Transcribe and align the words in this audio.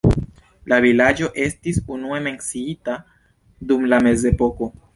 La 0.71 0.77
vilaĝo 0.85 1.29
estis 1.43 1.77
unue 1.97 2.19
menciita 2.29 2.99
dum 3.73 3.87
la 3.95 4.01
mezepoko. 4.09 4.73